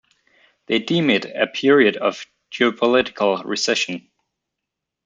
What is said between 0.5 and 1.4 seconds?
They deem it